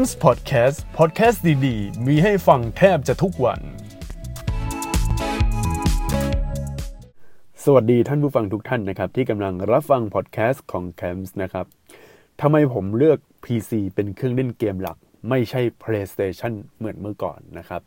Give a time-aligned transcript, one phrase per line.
[0.00, 3.60] m s Podcast Podcast ดีๆ มีให้ฟังแทบจะทุกวัน
[7.64, 11.66] สวัสดีท่านผู้ฟังทุกท่านนะครับ ที่กำลังรับฟังพอดแคสต์ของ c a m s นะครับ
[12.40, 17.82] ทำไมผมเลือก PC เป็นเครื่องเล่นเกมหลัก ไม่ใช่ PlayStation เหมือนเมื่อก่อนนะครับ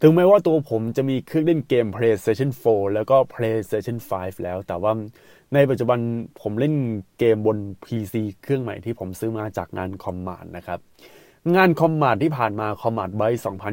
[0.00, 4.92] ถึงแม้ว่าตัวผมจะมีเครื่องเล่นเกม PlayStation 4 แล้วก็ PlayStation 5 แล้ว แต่ว่า
[5.54, 5.98] ในปัจจุบัน
[6.40, 6.74] ผมเล่น
[7.18, 10.80] เกมบน PC เครื่องใหม่ที่ผมซื้อมาจากงานคอมมานด์นะครับ
[11.56, 13.22] งานคอมมานด์ที่ผ่านมาคอมมานด์ไบ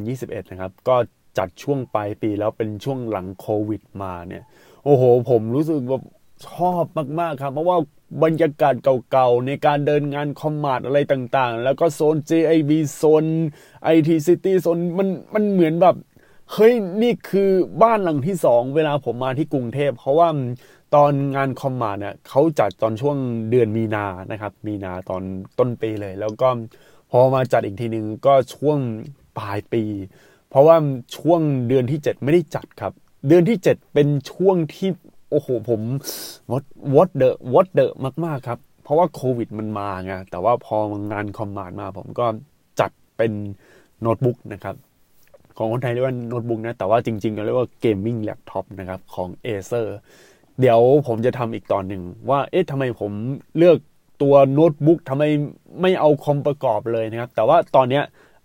[0.02, 0.96] 2021 นะครับ ก็
[1.38, 4.44] จัดช่วงปลายปีแล้วเป็นช่วงหลังโควิดมาเนี่ย
[4.84, 6.00] โอ้โห ผมรู้สึกว่า
[6.48, 6.84] ชอบ
[7.20, 7.78] มาก ๆ ครับ เพราะว่า
[8.24, 8.76] บรรยากาศ
[9.12, 13.26] เก่าๆ ในการเดินงานคอมมานด์อะไรต่างๆ แล้วก็โซน JIB โซน
[13.96, 15.96] IT City โซนมันมันเหมือนแบบ
[16.54, 17.50] เฮ้ย นี่คือ
[17.84, 20.30] บ้านหลังที่สองเวลาผมมาที่กรุงเทพเพราะว่า
[20.96, 23.18] ตอนงาน Commart เนี่ยเขาจัดตอนช่วง
[23.50, 25.24] เดือนมีนานะครับ มีนาตอน
[25.60, 26.50] ต้นปีเลย แล้วก็
[27.12, 28.78] พอมาจัดอีกทีหนึ่งก็ช่วง
[29.38, 29.84] ปลายปี
[30.50, 30.76] เพราะว่า
[31.18, 32.94] ช่วงเดือนที่ 7 ไม่ได้จัดครับ
[33.28, 34.90] เดือนที่ 7 เป็นช่วงที่
[35.30, 35.82] โอ้โหผม
[36.52, 36.64] what
[36.96, 37.94] what the what the
[38.26, 40.78] มากๆครับ เพราะว่าโควิดมันมาไงแต่ว่าพอ
[41.12, 42.26] งาน Commart มาผมก็
[42.80, 43.32] จัดเป็น
[44.02, 44.76] โน้ตบุ๊กนะครับ
[45.58, 49.88] ของคนไทยเรียกว่าโน้ตบุ๊กนะ แต่ว่าจริงๆเรียกว่า gaming laptop นะครับของ Acer
[50.60, 53.12] เดี๋ยวผมจะทำอีกตอนหนึ่งว่าเอ๊ะทำไมผม
[53.58, 53.78] เลือก
[54.22, 55.24] ตัวโน้ตบุ๊กทำไม
[55.82, 58.02] ไม่เอาคอมประกอบเลยนะครับ แต่ว่าตอนนี้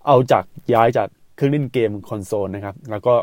[0.07, 3.15] เอาจากย้ายจากเครื่องเล่นเกมคอนโซลนะครับ แล้วก็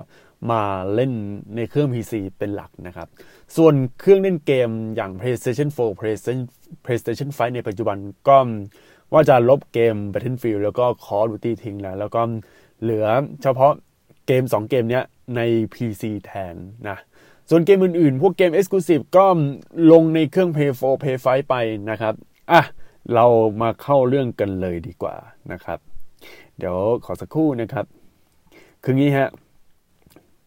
[0.51, 0.61] มา
[0.95, 1.11] เล่น
[1.55, 3.07] ในเครื่อง PC เป็นหลักนะครับ
[3.55, 6.39] ส่วนเครื่องเล่นเกมอย่าง PlayStation 4 PlayStation
[6.85, 8.37] PlayStation 5 ในปัจจุบันก็
[9.13, 12.21] ว่าจะลบเกม Battlefield แล้วก็ Call of Duty ทิ้งแล้ว แล้วก็
[12.81, 13.05] เหลือ
[13.41, 13.73] เฉพาะ
[14.27, 15.01] เกม 2 เกมนี้
[15.35, 15.41] ใน
[15.73, 16.55] PC แทน
[16.89, 16.97] นะ
[17.49, 19.25] ส่วนเกมอื่นๆ พวกเกม Exclusive ก็
[19.91, 21.55] ลงในเครื่อง Play 4 Play 5 ไป
[21.89, 22.13] นะครับ
[22.51, 22.61] อะ
[23.13, 23.25] เรา
[23.61, 25.15] มาเข้าเรื่องกันเลยดีกว่า
[25.51, 25.79] นะครับ
[26.57, 27.85] เดี๋ยวขอสักครู่นะครับ
[28.83, 29.29] คืองี้ฮะ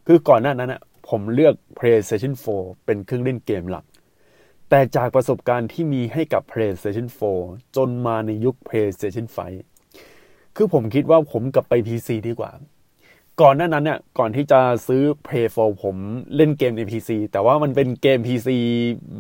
[0.06, 3.84] คือก่อนหน้านั้นนะผมเลือก PlayStation 4 เป็นเครื่องเล่นเกมหลัก
[4.68, 7.06] แต่จากประสบการณ์ที่มีให้กับ PlayStation
[7.42, 9.26] 4 จนมาในยุค PlayStation
[9.90, 12.50] 5 คือผมคิดว่าผมกลับไป PC ดีกว่า
[13.40, 15.96] ก่อนหน้านั้นเนี่ยก่อนที่จะซื้อ Play 4 ผม
[16.36, 18.48] เล่นเกมใน PC แต่ว่ามันเป็นเกม PC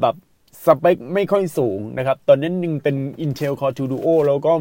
[0.00, 0.16] แบบ
[0.64, 4.52] สเปคไม่ค่อยสูงนะครับ ตอนนั้นยังเป็น Intel Core 2 Duo แล้วก็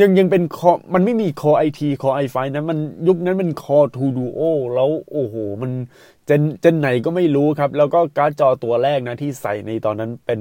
[0.00, 2.78] ยังยังเป็นคอมันไม่มี Core IT Core i5 นะมัน
[3.08, 4.42] ยุคนั้นเป็น Core 2 Duo
[4.74, 5.70] แล้วโอ้โห มัน
[6.26, 10.40] เจนเจนไหนก็ไม่รู้ครับ แล้วก็การ์ดจอตัวแรกนะที่ใส่ในตอนนั้นเป็น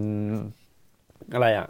[1.34, 1.68] อะไรอะ่ะ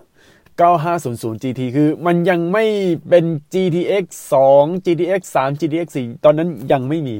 [0.59, 2.65] 9500 GT คือมันยังไม่
[3.09, 4.05] เป็น GTX
[4.47, 7.17] 2 GTX 3 GTX 4 ตอนนั้นยังไม่มี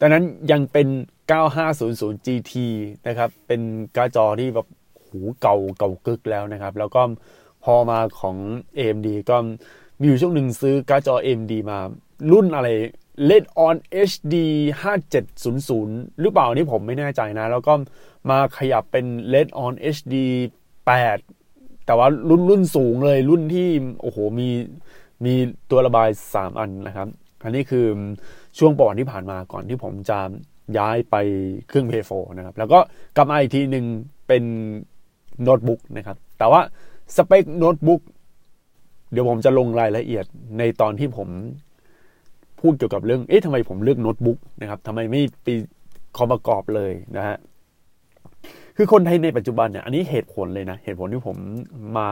[0.00, 0.88] ตอนนั้นยังเป็น
[1.52, 2.52] 9500 GT
[3.06, 3.60] นะครับ เป็น
[3.96, 4.66] การ์ดจอที่แบบ
[5.12, 7.02] หูเก่าเก่ากึกแล้วนะครับ แล้วก็
[7.64, 8.36] พอมาของ
[8.78, 9.36] AMD ก็
[10.00, 11.78] มีอยู่ช่วงหนึ่งซื้อการ์ดจอ AMD มา
[12.32, 12.68] รุ่นอะไร
[13.28, 13.76] LED on
[14.10, 14.34] HD
[15.02, 17.72] 5700 หรือเปล่านี่ผมไม่แน่ใจนะ แล้วก็
[18.30, 20.14] มาขยับเป็น LED on HD
[21.00, 23.68] 8 แต่ว่ารุ่นรุ่นสูงเลยรุ่นที่
[24.00, 24.48] โอ้โห มี
[25.24, 25.34] มี
[25.70, 27.08] ตัวระบาย 3 อันนะครับ
[27.44, 27.86] อันนี้คือ
[28.58, 30.18] ช่วงปอนที่ผ่านมาก่อนที่ผมจะ
[30.78, 31.16] ย้ายไป
[31.68, 32.78] เครื่อง p โฟนะครับ แล้วก็
[33.16, 33.86] กลับมาอีกทีหนึ่ง
[34.28, 34.44] เป็น
[35.42, 36.60] โน้ตบุ๊กนะครับ แต่ว่า
[37.16, 38.00] สเปคโน้ตบุ๊ก
[39.12, 40.24] เดี๋ยวผมจะลงรายละเอียด
[40.58, 41.28] ในตอนที่ผม
[42.60, 45.48] พูดเกี่ยวกับเรื่อง เอ๊ะทำไมผมเลือกโน้ตบุ๊กนะครับทำไมไม่ไป
[46.16, 47.36] คอมประกอบเลยนะฮะ
[48.76, 51.36] คือคนไทยในปัจจุบันเนี่ย อันนี้เหตุผลเลยนะ เหตุผลที่ผม
[51.98, 52.10] มา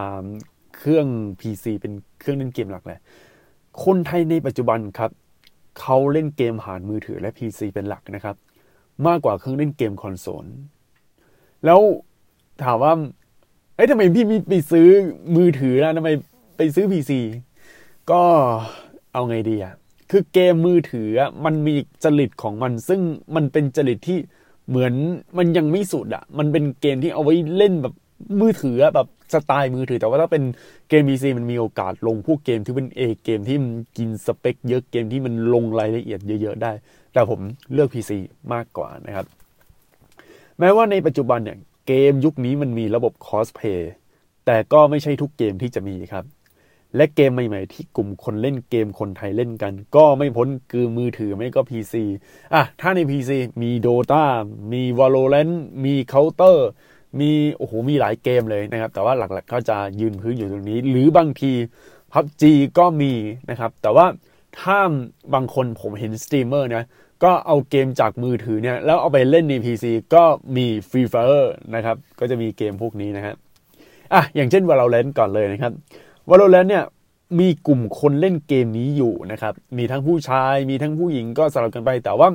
[0.76, 1.06] เครื่อง
[1.40, 2.98] PC เป็นเครื่องเล่นเกมหลักเลย
[3.84, 5.10] คนไทยในปัจจุบันครับ
[5.80, 8.36] เขาเล่นเกมผ่านมือถือและ PC เป็นหลักนะครับ
[9.06, 10.46] มากกว่าเครื่องเล่นเกมคอนโซล
[11.64, 11.80] แล้ว
[12.64, 12.92] ถามว่า
[13.74, 14.88] เอ้ยทำไมพี่มีไปซื้อ
[15.36, 16.10] มือถือนะทำไม
[16.56, 17.12] ไปซื้อ PC
[18.10, 18.22] ก็
[19.12, 19.74] เอาไงดีอะ
[20.10, 21.08] คือเกมมือถือ
[21.44, 23.00] มันมีจริตของมัน ซึ่ง
[23.34, 24.18] มันเป็นจริตที่
[24.68, 24.92] เหมือน
[25.38, 27.94] มันยังไม่สุดอะมันเป็นเกมที่เอาไว้เล่นแบบ
[28.40, 30.42] มือถือแบบสไตล์มือถือ แต่ว่าถ้าเป็น
[30.88, 36.72] เกม PC มันมีโอกาสลงพวกเกมที่เป็นเอเกมที่มันกินสเปค เยอะเกมที่มันลงรายละเอียดเยอะ ๆ ได้
[37.12, 37.40] แต่ผม
[37.72, 38.10] เลือก PC
[38.52, 39.26] มากกว่านะครับ
[40.58, 43.92] แม้ว่าในปัจจุบันเนี่ย เกมยุคนี้มันมีระบบคอสเพย์
[44.46, 46.24] แต่ก็ไม่ใช่ทุกเกมที่จะมีครับ
[46.96, 51.94] และเกมใหม่ๆ ที่กลุ่มคนเล่นเกมคนไทยเล่นกัน ก็ไม่พ้นคือมือถือไม่ก็ PC
[52.54, 53.30] อะถ้าใน PC
[53.62, 54.24] มี Dota
[54.72, 55.54] มี Valorant
[55.84, 56.56] มี Counter
[57.20, 61.52] มีโอ้โหมีหลายเกมเลยนะครับ แต่ว่าหลักๆก็จะยืนพื้นอยู่ตรงนี้ หรือบางที
[62.12, 62.42] PUBG
[62.78, 63.12] ก็มี
[63.50, 64.06] นะครับ แต่ว่า
[64.58, 64.78] ถ้า
[65.34, 66.84] บางคนผมเห็นสตรีมเมอร์นะ
[67.24, 70.24] ก็เอาเกมจากมือถือเนี่ย แล้วเอาไปเล่นใน PC ก็
[70.56, 73.36] มี Free Fire นะครับ ก็จะมีเกมพวกนี้นะครับ
[74.14, 75.72] อะอย่างเช่น Valorant ก่อนเลยนะครับ
[76.30, 76.84] Valorant เนี่ย
[77.40, 82.28] มีกลุ่มคนเล่นเกมนี้อยู่นะครับ มีทั้งผู้ชาย มีทั้งผู้หญิงก็สลับกันไปแต่ว่า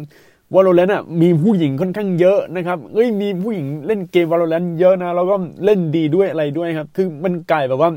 [0.54, 5.36] Valorant อะมีผู้หญิงค่อนข้างเยอะนะครับเอ้ยมีผู้หญิงเล่นเกม Valorant เยอะนะแล้วก็
[5.66, 7.90] เล่นดีด้วยอะไรด้วยครับ คือมันกลายแบบว่า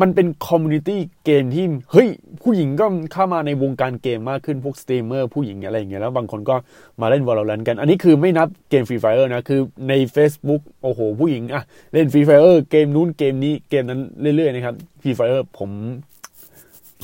[0.00, 2.08] มันเป็น community เกมที่ เฮ้ย
[2.42, 6.56] ผู้หญิงก็เข้ามาในวงการเกมมากขึ้น พวกสตรีมเมอร์ ผู้หญิงอะไรอย่างเงี้ยแล้วบางคนก็
[7.00, 14.00] มาเล่น Valorant กัน อันนี้คือไม่นับเกม Free Fire นะ คือใน Facebook โอ้โห ผู้หญิงอะเล่น Free Fire เกมนู้นเกมนี้เกมนั้น
[14.36, 15.70] เรื่อยๆนะครับ Free Fire ผม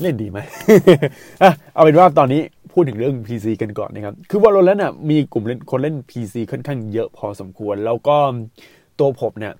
[0.02, 0.38] เล่นดีไหม
[1.42, 2.42] อะเอาเป็นว่าตอนนี้
[2.72, 8.16] พูดถึงเรื่อง PC กันก่อนนะครับ คือ Valorant น่ะมีกลุ่มเล่นคนเล่น PC ค่อนข้างเยอะพอสมควร แล้วก็
[8.98, 9.54] ตัวผมเนี่ย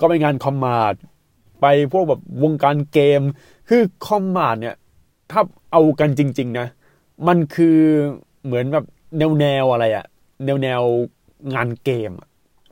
[0.00, 0.94] ก็ไปงานคอมมาด
[1.64, 3.22] ไปพวกแบบวงการเกม
[3.68, 4.76] คือคอมมานเนี่ย
[5.30, 5.40] ถ้า
[5.72, 6.66] เอากันจริง ๆ นะ
[7.28, 7.78] มันคือ
[8.44, 8.84] เหมือนแบบ
[9.18, 10.04] แนวแนวอะไรอะ
[10.44, 10.82] แนวแนว
[11.54, 12.10] งานเกม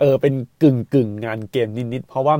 [0.00, 2.34] เออเป็นกึ่งกึ่งงานเกมนิดๆเพราะว่า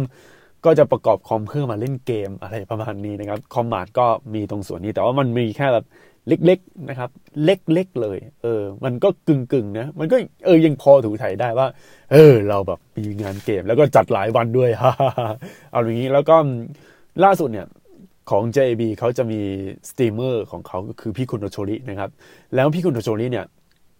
[0.65, 5.85] ก็จะประกอบคอมเพื่อมาเล่นเกมอะไรประมาณนี้นะครับ คอมมาดก็มีตรงส่วนนี้แต่ว่ามันมีแค่แบบ
[6.29, 7.11] เล็กๆนะครับ
[7.45, 10.17] เล็กๆเลย เออ มันก็กึ่งๆนะมันก็
[10.47, 11.67] เออยังพอถูถ่ายได้ว่า
[12.13, 14.93] เออ เราแบบมีงานเกมแล้วก็จัดหลายวันด้วยฮ่า
[15.73, 16.37] เอาอย่างนี้แล้วก็
[17.25, 17.67] ล่าสุดเนี่ย
[18.31, 19.41] ของ JB เขาจะมี
[19.91, 22.11] สตรีมเมอร์ของเขาก็คือพี่คุณโนโชรินะครับ
[22.55, 23.47] แล้วพี่คุณโนโชริเนี่ย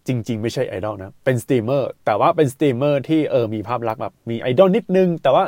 [0.07, 5.43] จริง ๆ ไม่ใช่ไอดอลนะ เป็นสตรีมเมอร์แต่ว่าเป็นสตรีมเมอร์ที่เออมีภาพลักษณ์แบบมีไอดอลนิดนึง แต่ว่า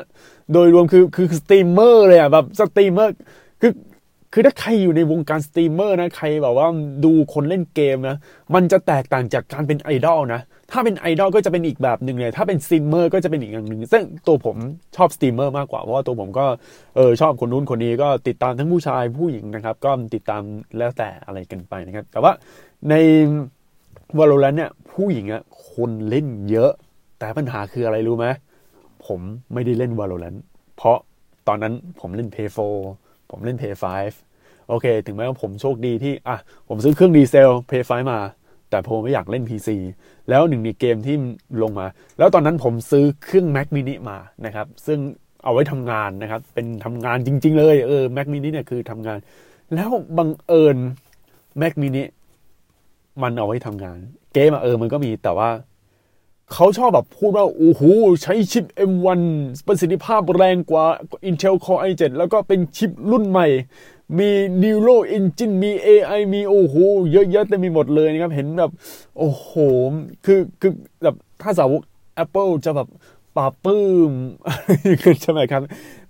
[0.53, 3.13] โดยรวมคือคือสตรีมเมอร์เลยอะแบบสตรีมเมอร์
[3.61, 3.71] คือ
[4.37, 6.67] คือถ้าใครอยู่ในวงการสตรีมเมอร์นะใครแบบว่า
[7.05, 8.17] ดูคนเล่นเกมนะ
[8.55, 10.41] มันจะแตกต่างจากการเป็นไอดอลนะ
[10.71, 14.55] ถ้าเป็นไอดอลก็จะเป็นอีกแบบหนึ่งเลยถ้าเป็นสตรีมเมอร์ก็จะเป็นอีกอย่างหนึ่งซึ่งตัวผม
[14.95, 16.45] ชอบสตรีมเมอร์มากกว่าเพราะว่าตัวผมก็
[16.95, 20.41] เออชอบคนนู้นคนนี้ก็ติดตามทั้งผู้ชายผู้หญิงนะครับ ก็ติดตาม
[20.77, 22.31] แล้วแต่อะไรกันไปนะครับ แต่ว่า
[22.89, 22.95] ใน
[24.17, 26.71] Valorant เนี่ยผู้หญิงอะคนเล่นเยอะ
[27.19, 28.25] แต่ปัญหาคืออะไรรู้ไหม
[29.05, 29.19] ผม
[29.53, 30.35] ไม่ได้เล่น Valorant
[30.77, 30.97] เพราะ
[31.47, 33.63] ตอนนั้นผมเล่น p 4 ผมเล่น p
[34.15, 36.37] 5โอเค ถึงแม้ว่าผมโชคดีที่ อะ
[36.67, 38.19] ผมซื้อเครื่องดีเซล PS5 มา
[38.69, 39.69] แต่ผมไม่อยากเล่น PC
[40.29, 41.15] แล้วหนึ่งในเกมที่
[41.61, 41.85] ลงมา
[42.17, 44.99] แล้วตอนนั้นผมซื้อเครื่อง Mac mini มานะครับ ซึ่ง
[45.43, 49.19] เอาไว้ทำงานนะครับ เป็นทำงานจริง ๆ เลย เออ Mac mini เนี่ยคือทำงาน
[49.73, 50.77] แล้วบังเอิญ
[51.61, 52.03] Mac mini
[53.23, 53.97] มันเอาไว้ทำงาน
[54.33, 55.49] เกมเออ มันก็มีแต่ว่า
[56.53, 57.81] เขาชอบแบบพูดว่า โอ้โห
[58.23, 59.21] ใช้ชิป M1
[59.67, 60.85] ประสิทธิภาพแรงกว่า
[61.29, 63.47] Intel Core i7 แล้วก็เป็นชิปรุ่นใหม่
[64.19, 64.29] มี
[64.61, 66.75] Neural Engine มี AI มีโอ้โห
[67.11, 68.71] เยอะแยะเต็มไปหมดเลยนะครับ เห็นแบบ
[69.17, 69.51] โอ้โห
[70.25, 70.71] คือคือ
[71.03, 71.81] แบบถ้าสาวก
[72.23, 72.87] Apple จะแบบ
[73.35, 74.11] ปาปื้ม
[75.21, 75.61] ใช่ไหมครับ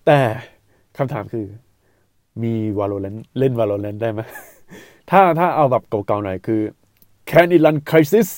[0.06, 0.20] แต่
[0.98, 1.46] คำถามคือ
[2.44, 4.22] มี Valorant เล่น Valorant ได้ไหม
[5.12, 6.62] ถ้าถ้าเอาแบบเก่าๆหน่อยคือ
[7.30, 8.30] Can it run Crisis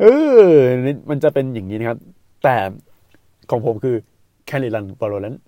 [0.00, 0.04] เอ
[0.46, 0.50] อ
[1.10, 1.98] มันจะเป็นอย่างนี้นะครับ
[2.44, 2.56] แต่
[3.50, 3.96] ของผมคือ
[4.48, 5.38] Can it run Valorant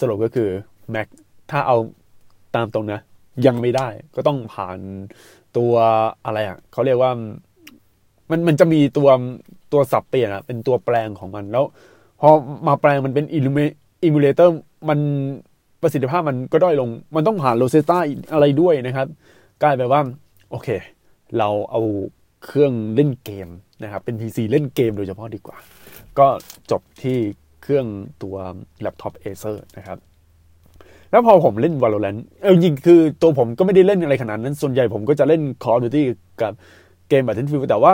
[0.00, 0.48] สรุปก็คือ
[0.94, 1.06] Mac
[1.50, 1.76] ถ้าเอา
[2.54, 3.00] ตามตรงนะ
[3.46, 4.78] ยังไม่ได้ก็ต้องผ่าน
[5.56, 5.72] ตัว
[6.24, 7.10] อะไรอะเขาเรียกว่า
[8.30, 9.08] มันมันจะมีตัว
[9.72, 11.64] ตัวสับเปลี่ยนอะเป็นตัวแปลงของมันแล้ว
[12.20, 12.28] พอ
[12.66, 14.54] มาแปลงมันเป็น emulator
[14.88, 14.98] มัน
[15.82, 17.98] ประสิทธิภาพมันก็ด้อยลง มันต้องผ่านโลเซต้า
[18.32, 19.08] อะไรด้วยนะครับ
[19.62, 20.00] กลายไปว่า
[20.50, 20.68] โอเค
[21.38, 21.80] เราเอา
[22.44, 23.48] เครื่องเล่นเกม
[23.82, 25.56] นะครับเป็น PC เล่นเกมโดยเฉพาะดีกว่า
[26.18, 26.28] ก็
[26.70, 27.18] จบที่
[27.62, 27.86] เครื่อง
[28.22, 28.36] ตัว
[28.80, 29.98] แล็ปท็อป Acer นะครับ
[31.10, 36.02] แล้วพอผมเล่น Valorant เออจริงคือตัวผมก็ไม่ได้เล่นอะไรขนาดนั้น ส่วนใหญ่ผมก็จะเล่น Call of Duty
[36.40, 36.52] กับ
[37.08, 37.92] เกม Battlefield แต่ว่า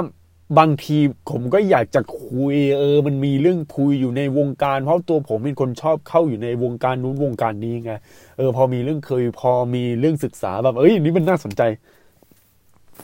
[0.58, 0.98] บางที
[1.30, 7.92] ผมก็อยากจะคุยเออ มันมีเรื่องคุยอยู่ในวงการ เพราะตัวผมเป็นคนชอบเข้าอยู่ในวงการนู้นวงการนี้ไง
[8.36, 11.62] เออพอมีเรื่องเคยพอมีเรื่องศึกษาแบบเอ้ยนี่มันน่าสนใจ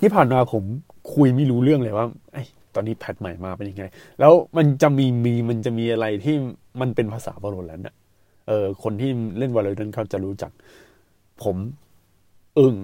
[0.00, 0.64] ที่ผ่านมาผม
[1.14, 2.42] คุยไม่รู้เรื่องเลยว่าไอ้
[2.74, 3.84] ตอนนี้แพทใหม่มาเป็นยังไง
[4.20, 6.36] แล้วมันจะมีมีมันจะมีอะไรที่
[6.80, 7.94] มันเป็นภาษาบอลแล้วเนี่ย
[8.48, 10.50] เออ คนที่เล่นวอลเลย์นั้นเขาจะรู้จัก
[11.42, 11.56] ผม
[12.58, 12.74] อึ้ง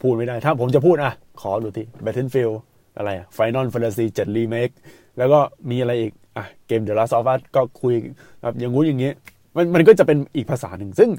[0.00, 2.54] พูดไม่ได้ ถ้าผมจะพูดอะ ขอดูที่ Battlefield
[2.96, 4.74] อะไรอะ Final Fantasy 7 Remake
[5.18, 7.94] แล้วก็มีอะไรอีก อะ เกม The Last of Us ก็คุย
[8.42, 9.12] แบบอย่างงู้นอย่างงี้
[9.56, 11.10] มันมันก็จะเป็นอีกภาษาหนึ่ง ซึ่ง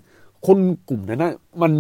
[0.45, 0.57] คน
[0.89, 1.73] กลุ่มนั้นนะมัน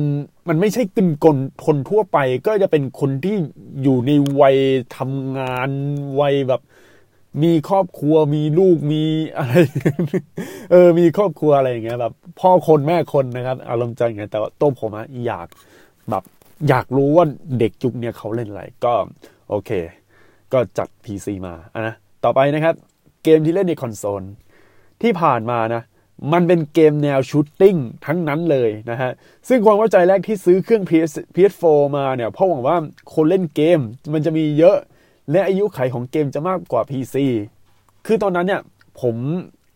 [0.47, 3.35] มันไม่ใช่กึนกลคนทั่วไป ก็จะเป็นคนที่
[3.83, 4.11] อยู่ใน
[4.41, 4.57] วัย
[4.97, 5.69] ทำงาน
[6.19, 6.61] วัยแบบ
[7.43, 9.03] มีครอบครัวมีลูกมี
[9.37, 9.53] อะไร
[10.71, 15.47] เออ มีครอบครัวอะไรอย่างเงี้ยแบบ พ่อคนแม่คนนะครับอารมณ์ใจอย่างเงี้ยแต่ว่าตัวผมอะอยาก
[16.09, 16.23] แบบ
[16.69, 17.25] อยากรู้ว่า
[17.59, 18.93] เด็กจุกเนี่ยเขาเล่นอะไรก็
[19.49, 19.71] โอเค
[20.53, 22.75] ก็จัด PC มาอะนะต่อไปนะครับ
[23.23, 24.23] เกมที่เล่นในคอนโซล
[25.01, 25.81] ที่ผ่านมานะ
[26.33, 29.11] มันเป็นเกมแนวชูตติ้งทั้งนั้นเลยนะฮะ
[29.47, 32.77] ซึ่งความเข้าใจแรกที่ซื้อเครื่อง PS PS4 มาเนี่ยเพราะหวังว่า
[33.13, 33.79] คนเล่นเกม
[34.13, 34.77] มันจะมีเยอะ
[35.31, 37.15] และอายุไขของเกมจะมากกว่า PC
[38.05, 38.61] คือตอนนั้นเนี่ย
[39.01, 39.15] ผม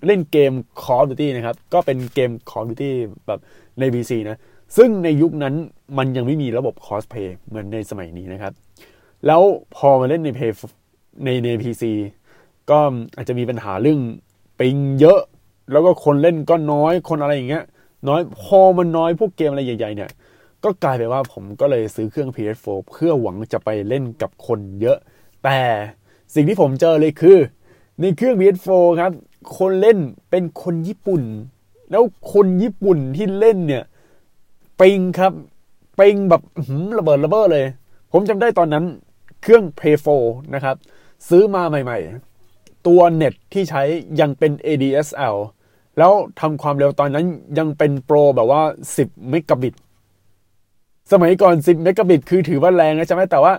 [0.05, 0.51] เล่นเกม
[0.83, 2.91] Call of Duty นะครับ ก็เป็นเกม Call of Duty
[3.27, 3.39] แบบ
[3.79, 4.37] ใน PC นะ
[4.77, 5.55] ซึ่งในยุคนั้น
[5.97, 8.53] มันยังไม่มีระบบ cosplay เหมือนในสมัยนี้นะครับ
[9.27, 9.41] แล้ว
[9.75, 10.51] พอมาเล่นใน Play
[11.23, 11.83] ในใน PC
[12.69, 12.79] ก็
[13.17, 13.99] อาจจะมีปัญหาเรื่อง
[14.59, 15.19] ปิงเยอะ
[15.71, 17.63] แล้วก็คนเล่นก็น้อยคนอะไรอย่างเงี้ย
[18.07, 20.09] น้อยพอมันน้อยพวกเกมอะไรใหญ่ๆเนี่ย
[20.63, 24.97] ก็กลายไปว่าผมก็เลยซื้อเครื่อง PS4 เพื่อหวังจะไปเล่นกับคนเยอะ
[25.43, 25.59] แต่
[26.33, 27.37] สิ่งที่ผมเจอเลยคือ
[27.99, 28.69] ในเครื่อง PS4
[29.01, 29.11] ครับ
[29.57, 29.97] คนเล่น
[30.29, 31.23] เป็นคนญี่ปุ่น
[31.91, 33.83] แล้วคนญี่ปุ่นที่เล่นเนี่ย
[34.79, 35.33] ปิงครับ
[35.99, 36.41] ปิงแบบ
[36.97, 37.65] ระเบิดระเบ้อเลย
[38.11, 38.85] ผมจำได้ตอนนั้น
[39.41, 40.75] เครื่อง Play 4นะครับ
[41.29, 43.83] ซื้อมาใหม่ๆ ตัวเน็ตที่ใช้
[44.19, 45.35] ยังเป็น ADSL
[45.97, 47.25] แล้วทำความเร็วตอนนั้น
[47.57, 48.61] ยังเป็นโปรแบบว่า
[48.95, 49.73] 10 เมกะบิต
[51.11, 53.53] สมัยก่อน 10 เมกะบิต คือถือว่าแรงนะใช่ไหมแต่ว่า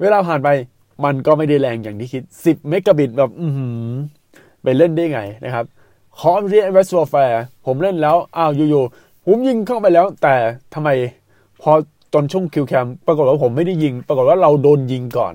[0.00, 0.48] เวลาผ่านไป
[1.04, 3.46] มันก็ไม่ได้แรงอย่างที่คิด 10 เมกะบิตแบบ อื
[4.62, 5.64] ไปเล่นได้ไงนะครับ
[6.18, 10.34] คอมเรียนเวส w ์แฟร์ผมเล่นแล้ว อ้าวอยู่ๆผมยิงเข้าไปแล้ว แต่
[10.74, 10.88] ทำไม
[11.62, 11.72] พอ
[12.12, 15.34] ตอนช่วงคิวแคมปรากฏว่าผมไม่ได้ยิง ปรากฏว่าเราโดนยิงก่อน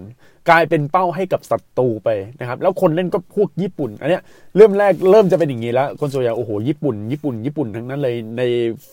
[0.50, 2.10] กลายเป็นเป้าให้กับศัตรูไป
[2.40, 4.24] นะครับ แล้วคนเล่นก็พวกญี่ปุ่น อันเนี้ย
[4.56, 8.42] เริ่มแรกเริ่มจะเป็นอย่างนี้แล้วคนส่วนใหญ่โอ้โหญี่ปุ่น ญี่ปุ่น ญี่ปุ่นทั้งนั้นเลยใน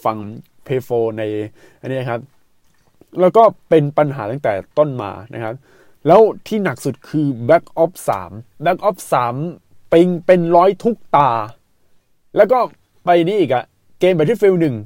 [0.05, 0.19] ฝั่ง
[0.65, 0.89] เพย์โฟ
[1.19, 1.23] ใน
[1.81, 2.21] อันนี้ครับ
[3.21, 5.55] แล้วก็เป็นปัญหาตั้งแต่ต้นมานะครับ
[6.07, 7.91] แล้วที่หนักสุดคือ Back of
[8.29, 8.97] 3 Back of
[9.45, 11.31] 3เป็นเป็นร้อยทุกตา
[12.37, 12.59] แล้วก็
[13.05, 13.65] ไปนี่อีกอะ
[14.01, 14.77] เกม Battlefield 1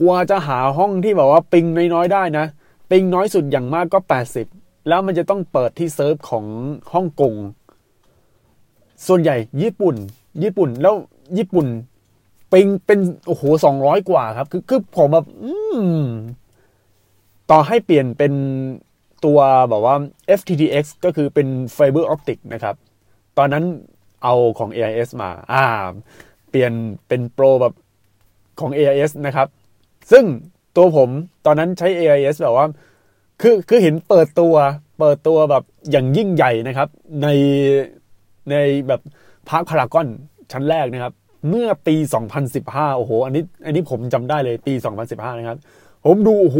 [0.00, 2.46] กว่าจะหาห้องที่แบบว่า ping น้อยๆได้นะ
[2.90, 3.98] ping น้อยสุดอย่างมากก็
[4.36, 6.44] 80 แล้วมันจะต้องเปิดที่เซิร์ฟของ
[6.92, 7.34] ฮ่องกง
[9.06, 9.96] ส่วนใหญ่ญี่ปุ่น
[10.42, 10.94] ญี่ปุ่นแล้ว
[11.38, 11.66] ญี่ปุ่น
[12.52, 15.52] ping เป็นโอ้โหสองร้อยกว่าครับ คือคือผมแบบอื
[15.98, 16.02] ม
[17.50, 18.32] ต่อให้เปลี่ยนเป็น
[19.24, 19.38] ตัว
[19.70, 19.94] แบบว่า
[20.38, 22.74] FTTX ก็คือเป็น fiber optic นะครับ
[23.38, 23.64] ตอนนั้น
[24.22, 25.64] เอาของ AIS มา อ่า
[26.50, 26.72] เปลี่ยน
[27.08, 27.74] เป็นโปรแบบ
[28.60, 29.48] ของ AIS นะครับ
[30.10, 30.24] ซึ่ง
[30.76, 31.10] ตัวผม
[31.46, 32.66] ตอนนั้นใช้ AIS แบบว่า
[33.40, 34.54] คือคือเห็นเปิดตัว
[34.98, 36.88] เปิดตัวแบบอย่างยิ่งใหญ่นะครับ
[37.22, 37.28] ใน
[38.50, 38.54] ใน
[38.88, 39.00] แบบ
[39.48, 40.06] พาร์คพารากอน
[40.52, 41.12] ชั้นแรกนะครับ
[41.48, 41.96] เมื่อปี
[42.46, 44.74] 2015 โอ้โห อันนี้อันนี้ผมจำได้เลยปี
[45.06, 45.58] 2015 นะครับ
[46.06, 46.58] ผมดูโอ้โห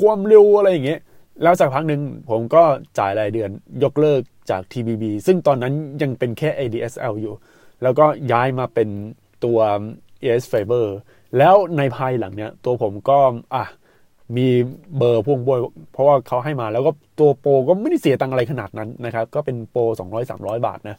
[0.00, 1.00] ความเร็วอะไรอย่างเงี้ย
[1.42, 2.00] แล้วสักพักหนึ่ง
[2.30, 2.62] ผมก็
[2.98, 3.50] จ่ายรายเดือน
[3.82, 7.34] ยกเลิกจาก 3BB ซึ่งตอนนั้นยังเป็นแค่ ADSL อยู่
[7.82, 8.88] แล้วก็ย้ายมาเป็น
[9.44, 9.58] ตัว
[10.22, 10.86] AIS Fiber
[11.38, 13.18] แล้วในภายหลังเนี้ยตัวผมก็
[13.54, 13.64] อะ
[14.36, 14.46] มี
[14.98, 15.60] เบอร์พ่วงด้วย
[15.92, 20.96] เพราะว่าเขาให้มาแล้วก็ตัวโปรก็ไม่ได้เสียตังอะไรขนาดนั้นนะครับ ก็เป็นโปร 200 300 บาทนะ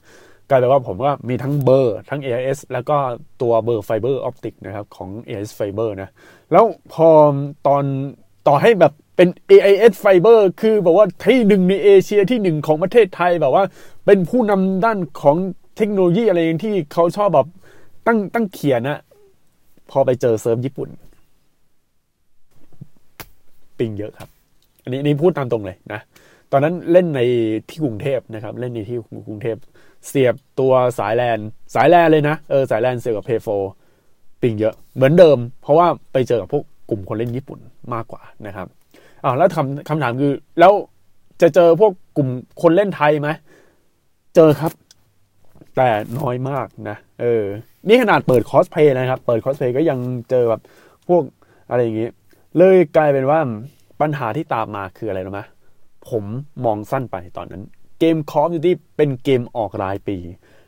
[0.49, 2.97] กลายเป็นว่าผมก็มีทั้งเบอร์ทั้ง AIS แล้วก็
[3.41, 6.09] ตัวเบอร์ fiber optic นะครับของ AIS Fiber นะ
[6.51, 7.09] แล้วพอ
[7.67, 7.83] ตอน
[8.47, 13.63] ต่อให้แบบเป็น AIS Fiber คือแบบว่าที่หนึ่งในเอเชียที่หนึ่งของประเทศไทยแบบว่า
[14.05, 15.37] เป็นผู้นำด้านของ
[15.77, 17.47] เทคโนโลยีอะไรที่เขาชอบแบบ
[18.07, 18.99] ตั้งตั้งเขียนนะ
[19.91, 20.89] พอไปเจอเซิร์ฟญี่ปุ่น
[23.81, 24.29] ปิงเยอะครับ
[24.83, 26.01] อันนี้นี่พูดตามตรงเลยนะ
[26.51, 27.21] ตอนนั้นเล่นใน
[27.69, 28.97] ที่กรุงเทพนะครับ เล่นในที่
[29.27, 29.57] กรุงเทพ
[30.07, 31.39] เสียบตัวสายแลน
[31.75, 33.47] สายแลนเลยนะ เออสายแลนเสียบกับเพย์โฟ
[34.41, 37.59] ปิงเยอะเหมือนเดิม เพราะว่าไปเจอกับพวกกลุ่มคนเล่นญี่ปุ่น
[37.93, 38.67] มากกว่านะครับ
[39.23, 40.73] อ่าแล้วคำคำถามคือแล้ว
[41.41, 42.29] จะเจอพวกกลุ่ม
[42.61, 43.29] คนเล่นไทยไหม
[44.35, 44.71] เจอครับ
[45.75, 47.43] แต่น้อยมากนะ เออ
[47.87, 50.61] นี่ขนาดเปิดคอสเพย์นะครับ เปิดคอสเพย์ก็ยังเจอแบบ
[51.07, 51.23] พวก
[51.69, 52.09] อะไรอย่างงี้
[52.57, 53.39] เลยกลายเป็นว่า
[54.01, 55.41] ปัญหาที่ตามมาคืออะไรรู้ไหม
[56.09, 56.23] ผม
[56.65, 57.63] มองสั้นไปตอนนั้น
[57.99, 60.17] เกม Call of Duty เป็นเกมออกรายปี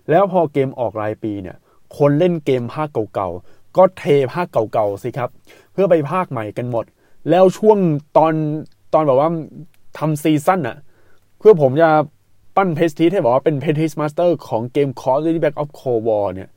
[0.10, 1.58] แล้วพอเกมออกรายปีเนี่ย
[1.98, 5.30] คนเล่นเกมภาคเก่าๆ ก็เทภาคเก่าๆสิครับ
[5.74, 6.86] เพื่อไปภาคใหม่กันหมด
[7.30, 7.78] แล้วช่วง
[8.18, 8.34] ตอน
[8.94, 9.30] ตอนแบบว่า
[9.98, 10.78] ทำ season อะ
[11.40, 11.90] เพื่อผมจะ
[12.56, 16.50] ปั้น prestige ให้บอกว่าเป็น prestige master ของเกม Call of Duty Black Ops Cold War เนี่ย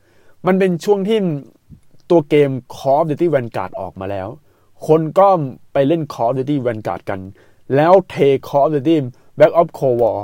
[0.47, 1.19] มันเป็นช่วงที่
[2.11, 4.29] ตัวเกม Call of Duty Vanguard ออกมาแล้ว
[4.87, 5.29] คนก็
[5.73, 7.21] ไปเล่น Call of Duty Vanguard กัน
[7.77, 8.15] แล้วเท
[8.49, 8.97] Call of Duty
[9.37, 10.19] Black Ops Cold War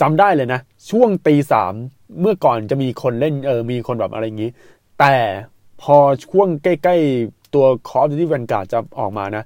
[0.00, 0.60] จำได้เลยนะ
[0.90, 1.72] ช่วงตีสาม
[2.20, 4.50] เมื่อก่อนจะมีคนเล่นเออมีคนแบบอะไรอย่างนี้
[4.98, 5.14] แต่
[5.82, 6.96] พอช่วงใกล้
[7.26, 9.44] ๆ ตัว Call of Duty Vanguard จะออกมานะ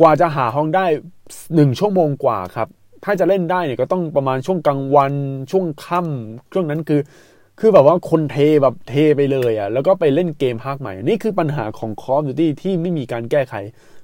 [0.00, 0.86] กว่าจะหาห้องได้
[1.54, 2.68] หนึ่งชั่วโมงกว่าครับ
[3.04, 5.12] ถ้าจะเล่นได้เนี่ยก็ต้องประมาณช่วงกลางวัน
[5.50, 7.00] ช่วงค่ำช่วงนั้นคือ
[7.60, 13.54] คือแบบว่าคนเทแบบเทไปเลยอะ่ะ แล้วก็ไปเล่นเกมภาคใหม่ นี่คือปัญหาของ Call of Duty ที่ไม่มีการแก้ไข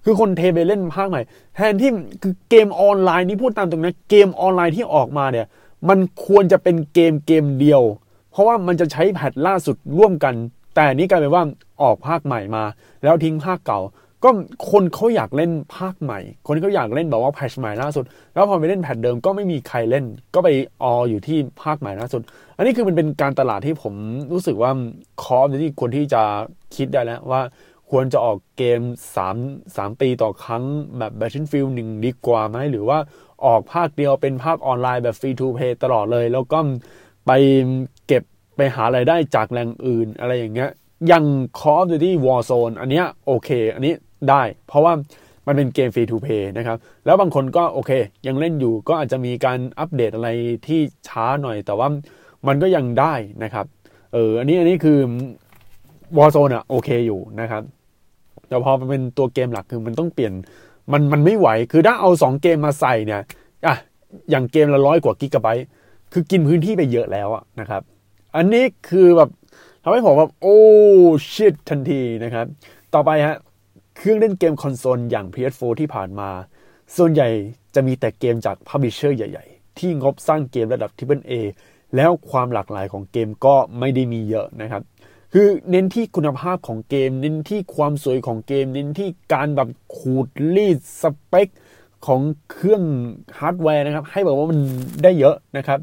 [0.05, 1.21] คือคนเทไปเล่นภาคใหม่
[1.57, 1.91] แทนที่
[2.23, 5.47] คือเกมออนไลน์นี่พูดตามตรงนะเกมออนไลน์ที่ออกมาเนี่ย
[5.89, 7.83] มันควรจะเป็นเกมเกมเดียว
[8.31, 10.35] เพราะว่ามันจะใช้แพทล่าสุดร่วมกัน
[10.75, 11.45] แต่นี่กลายเป็นว่า
[11.83, 12.65] ออกภาคใหม่มา
[13.03, 13.81] แล้วทิ้งภาคเก่า
[14.25, 14.31] ก็
[14.71, 18.05] คนเขาอยากเล่นภาคใหม่ คนเขาอยากเล่นแบบว่าแพทช์ใหม่ล่าสุด
[18.35, 20.05] แล้วพอไปเล่นแพทเดิมก็ไม่มีใครเล่น
[20.35, 20.49] ก็ไป
[20.83, 22.23] อออยู่ที่ภาคใหม่ล่าสุด
[22.57, 23.95] อันนี้คือมันเป็นการตลาดที่ผม
[24.33, 24.71] รู้สึกว่า
[25.23, 26.23] Call of Duty ควรที่จะ
[26.77, 27.41] คิดได้แล้วว่า
[27.91, 28.81] ควรจะออกเกม
[29.27, 30.65] 3 3 ปีต่อครั้ง
[30.99, 32.99] แบบ Battlefield 1 ดีกว่าไหม หรือว่า
[33.47, 36.59] ออกภาคเดียวเป็นภาคออนไลน์แบบ free to play ตลอดเลย แล้วก็
[37.27, 37.31] ไป
[38.07, 38.23] เก็บ
[38.57, 40.71] ไปหาไรายได้จากแหล่งอื่นอะไรอย่างเงี้ย
[41.13, 41.25] ยัง
[41.59, 43.95] Call of Duty Warzone อันเนี้ยโอเค อันนี้
[44.31, 44.93] ได้ เพราะว่า
[45.47, 47.91] มันเป็นเกม free to play นะครับ แล้วบางคนก็โอเค
[48.27, 50.29] ยังเล่นอยู่ก็อาจจะมีการอัปเดตอะไร
[50.67, 51.89] ที่ช้าหน่อย แต่ว่า
[52.47, 53.67] มันก็ยังได้นะครับ
[54.13, 54.99] เอออันนี้อันนี้คือ
[56.19, 57.63] Warzone อะโอเคอยู่นะครับ
[58.49, 60.33] แต่พอมันเป็นตัวเกมหลักคือมันต้องเปลี่ยน
[60.93, 63.23] มันมันไม่ไหวคือถ้าเอาสองเกมมาใส่เนี่ย
[63.67, 63.77] อะ
[64.31, 65.67] อย่างเกมละร้อยกว่ากิกะไบต์
[66.13, 67.83] คือกินพื้นที่ไปเยอะแล้วอะนะครับ
[68.37, 69.31] อันนี้คือแบบ
[69.83, 70.59] ทำให้ผมแบบโอ้
[71.35, 72.47] ชิตทันทีนะครับ
[72.95, 73.37] ต่อไปฮะ
[73.97, 76.31] เครื่องเล่นเกมคอนโซลอย่าง PS4 ที่ผ่านมา
[76.97, 77.29] ส่วนใหญ่
[77.75, 81.33] จะมีแต่เกมจาก publisher ใหญ่ ๆ ที่งบสร้างเกมระดับ Triple A
[81.97, 84.83] แล้วความหลากหลายของเกมก็ไม่ได้มีเยอะนะครับ
[85.33, 91.49] คือเน้นที่คุณภาพของเกม เน้นที่ความสวยของเกม เน้นที่การแบบขูดรีดสเปค
[92.07, 92.83] ของเครื่อง
[93.39, 94.59] ฮาร์ดแวร์นะครับ ให้แบบว่ามัน
[95.03, 95.79] ได้เยอะนะครับ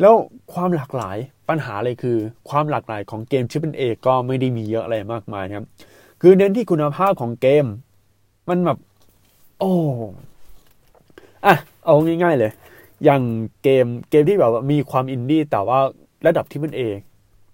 [0.00, 0.14] แล้ว
[0.52, 1.16] ความหลากหลาย
[1.48, 2.16] ปัญหาเลยคือ
[2.50, 5.66] ความหลากหลายของเกม Triple A ก็ไม่ได้มีเยอะอะไรมากมายนะครับ
[6.20, 7.64] คือเน้นที่คุณภาพของเกม
[8.48, 8.78] มันแบบ
[9.58, 9.72] โอ้
[11.44, 11.54] อะ
[11.84, 12.52] เอาง่ายๆเลย
[13.04, 13.22] อย่าง
[13.62, 15.78] เกมเกมที่แบบมีความอินดี้แต่ว่า
[16.26, 16.96] ระดับที่มันเอง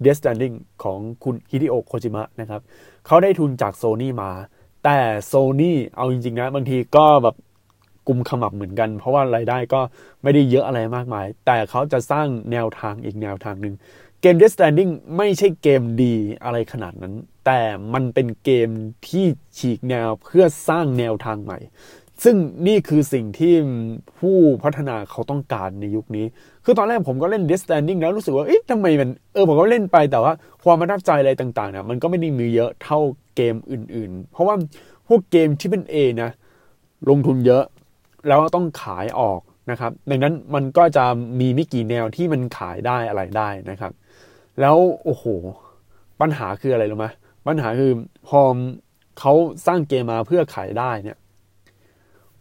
[0.04, 2.60] Death Stranding ของคุณฮิเดโอะ โคจิมะนะครับ
[3.06, 4.30] เขาได้ทุนจากโซนี่มา
[4.84, 7.36] แต่โซนี่เอาจริงๆนะ บางทีก็แบบ
[8.08, 9.80] กุมขมับเหมือนกัน เพราะว่ารายได้ก็
[10.22, 13.74] ไม่ได้เยอะอะไรมากมาย แต่เขาจะสร้างแนวทางอีกแนวทางหนึ่ง
[14.20, 16.14] เกม Death Stranding ไม่ใช่เกมดี
[16.44, 17.14] อะไรขนาดนั้น
[17.46, 17.60] แต่
[17.94, 18.68] มันเป็นเกม
[19.08, 19.24] ที่
[19.58, 21.58] ฉีกแนวเพื่อสร้างแนวทางใหม่
[22.24, 23.54] ซึ่งนี่คือสิ่งที่
[24.18, 26.26] ผู้พัฒนาเขาต้องการในยุคนี้
[26.64, 30.32] คือตอนแรกผมก็เล่น Death Standing แล้วรู้สึกว่า เอ๊ะทำไมมัน เออผมก็เล่นไปแต่ว่า
[30.64, 32.98] ความประทับใจอะไรต่างๆเนี่ยมันก็ไม่ได้มีเยอะเท่า
[33.36, 34.54] เกมอื่นๆ เพราะว่า
[35.08, 36.30] พวกเกมที่เป็นเอนะ
[37.08, 37.64] ลงทุนเยอะ
[38.28, 41.04] แล้วต้องขายออกนะครับ ดังนั้นมันก็จะ
[41.40, 43.92] มีไม่กี่แนวที่มันขายได้อะไรได้นะครับ
[44.60, 45.24] แล้วโอ้โห
[46.20, 47.06] ปัญหาคืออะไรรู้ไหม
[47.46, 47.92] ปัญหาคือ
[48.28, 48.40] พอ
[49.20, 49.32] เขา
[49.66, 51.18] สร้างเกมมาเพื่อขายได้เนี่ย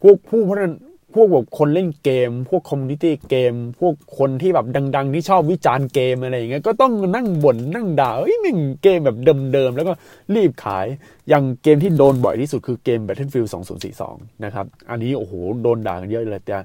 [0.02, 0.74] พวกผู้พัฒน
[1.14, 9.18] พวกแบบคนเล่นเกม พวกคอมมูนิตี้เกม พวกคนที่แบบดัง ๆ ที่ชอบวิจารณ์เกมอะไรอย่างเงี้ยก็ต้องนั่งบ่นนั่งด่าเอ้ยมึงเกมแบบ
[9.54, 9.94] เดิมๆ แล้วก็
[10.36, 10.86] รีบขาย
[11.30, 13.50] อย่างเกมที่โดนบ่อยที่สุดคือเกม Battlefield
[13.96, 15.34] 2042 นะครับ อันนี้โอ้โห
[15.64, 16.58] โดนด่ากันเยอะเลยแต่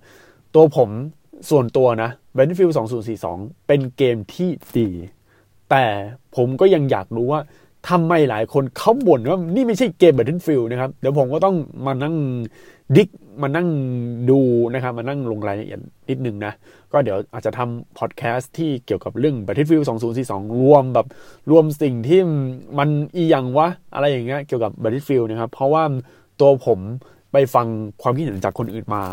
[0.54, 0.90] ตัวผม
[1.50, 2.72] ส่วนตัวนะ Battlefield
[3.20, 4.88] 2042 เป็นเกมที่ดี
[5.70, 5.84] แต่
[6.36, 7.40] ผมก็ยังอยากรู้ว่า
[7.88, 12.14] ทำไมหลายคนเขาบ่นว่านี่ไม่ใช่เกม Battlefield นะครับ เดี๋ยวผมก็ต้องมานั่ง
[12.96, 13.08] ดิก
[13.42, 13.68] มานั่ง
[14.30, 14.40] ดู
[14.74, 16.52] นะครับ มานั่งลงรายละเอียดนิดนึงนะ
[16.92, 19.84] ก็เดี๋ยวอาจจะทำพอดแคสต์ที่เกี่ยวกับเรื่อง Battlefield
[20.22, 21.06] 2042 รวมแบบ
[21.50, 22.20] รวมสิ่งที่
[22.78, 25.82] มันอีหยังวะ อะไรอย่างเงี้ยเกี่ยวกับ Battlefield นะครับ เพราะว่า
[26.40, 26.78] ตัวผม
[27.32, 27.66] ไปฟัง
[28.02, 29.04] ความคิดเห็นจากคนอื่นมา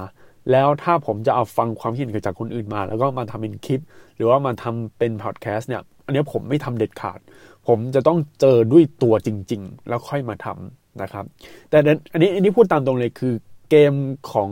[0.52, 3.82] แล้วถ้าผมจะเอาฟังความคิดเห็นจากคนอื่นมา แล้วก็มาทำเป็นคลิป
[4.16, 7.20] หรือว่ามาทำเป็นพอดแคสต์เนี่ยอันนี้ผมไม่ทำเด็ดขาด
[7.68, 11.26] ผมจะต้องเจอด้วยตัวจริง ๆ แล้วค่อยมาทำนะครับ
[11.70, 11.78] แต่
[12.14, 13.34] อันนี้อันนี้พูดตามตรงเลยคือ
[13.70, 13.94] เกม
[14.32, 14.50] ของ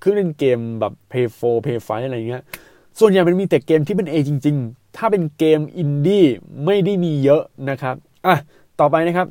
[0.00, 2.42] เครื่องเล่นเกมแบบ Pay 4 Pay 5อะไรเงี้ย
[2.98, 6.24] ส่วนใหญ่มันมีแต่เกมที่เป็น A จริง ๆ ถ้าเป็นเกมอินดี้
[6.64, 8.36] ไม่ได้มีเยอะนะครับอะ
[8.80, 9.28] ต่อไปนะครับ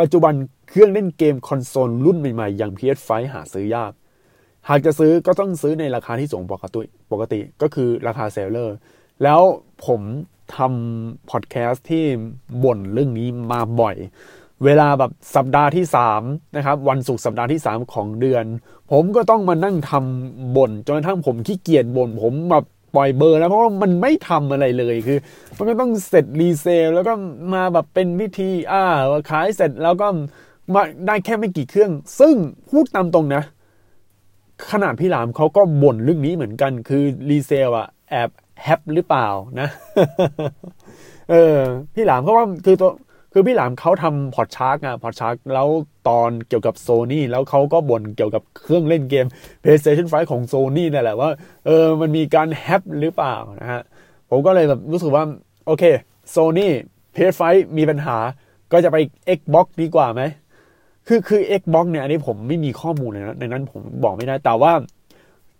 [0.00, 0.34] ปัจจุบัน
[0.68, 3.92] เครื่องเล่นเกมคอนโซลรุ่นใหม่ๆ อย่าง PS5 หาซื้อยาก
[4.68, 8.76] หากจะซื้อก็ต้องซื้อในราคาที่สูงปกติปกติก็คือราคา seller
[9.22, 9.40] แล้ว
[9.86, 10.00] ผม
[10.56, 12.04] ทำพอดแคสต์ที่
[12.64, 13.96] บ่นเรื่องนี้มาบ่อย
[14.64, 15.84] เวลาแบบสัปดาห์ที่
[16.20, 18.44] 3นะครับวันศุกร์สัปดาห์ที่ 3 ของเดือน
[18.90, 22.64] ผมก็ต้องมานั่งทำบ่นจนกระทั่งผมขี้เกียจบ่นผมแบบ
[22.96, 25.18] ปล่อยเบอร์แล้วเพราะว่ามันไม่ทำอะไรเลยคือ
[25.56, 27.12] มันก็ต้องเสร็จรีเซลแล้วก็
[27.54, 28.84] มาแบบเป็นวิธีอ่า
[29.30, 30.06] ขายเสร็จแล้วก็
[30.74, 32.34] มาได้แค่ไม่กี่เครื่อง ซึ่ง
[32.70, 33.42] พูดตามตรงนะ
[34.70, 38.30] ขนาดพี่หลามเขาก็บ่นเรื่องนี้เหมือนกัน คือรีเซลอะแอบ
[38.62, 39.28] แฮปหรือเปล่า
[39.60, 39.68] นะ
[41.30, 41.56] เออ
[41.94, 42.90] พี่หลามเพราะว่าคือตัว
[43.32, 45.68] คือพี่หลามเขาทำพอดชาร์กอะพอดชาร์กแล้ว
[46.08, 49.26] ตอนเกี่ยวกับโซนี่แล้วเขาก็บ่นเกี่ยวกับเครื่องเล่นเกม
[49.62, 51.30] PlayStation 5 ของโซนี่นั่นแหละว่า
[51.66, 53.82] เออ มันมีการแฮปหรือเปล่านะฮะ
[54.30, 55.24] ผมก็เลยแบบรู้สึกว่า
[55.66, 55.84] โอเค
[56.30, 56.72] โซนี่
[57.14, 57.42] PS5
[57.78, 58.16] มีปัญหา
[58.72, 58.96] ก็จะไป
[59.38, 60.22] Xbox ดีกว่าไหม
[61.06, 64.72] คือคือ Xbox เนี่ย อันนี้ผมไม่มีข้อมูลเลยนะในนั้นผมบอกไม่ได้ แต่ว่า